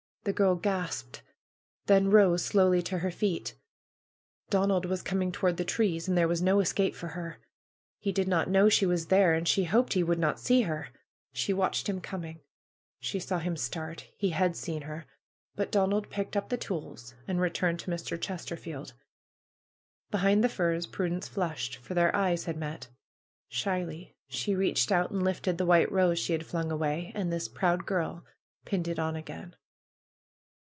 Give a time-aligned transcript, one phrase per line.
[0.23, 1.23] The girl gasped,
[1.87, 3.55] then rose slowly to her feet.
[4.51, 7.39] Don ald was coming toward the trees and there was no es cape for her.
[7.97, 10.89] He did not know she was there, and she hoped he would not see her.
[11.33, 12.39] She watched him coming.
[12.99, 14.09] She saw him start.
[14.15, 15.07] He had seen her;
[15.55, 18.15] but Donald picked up the tools and returned to Mr.
[18.21, 18.93] Ches terfield.
[20.11, 22.89] Behind the firs Prudence flushed, for their eyes had met.
[23.49, 27.11] Shyly she reached out and lifted the white rose she had flung away.
[27.15, 28.23] And this proud girl
[28.65, 29.55] pinned it on again.